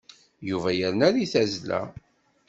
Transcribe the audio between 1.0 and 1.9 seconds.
deg tazzla.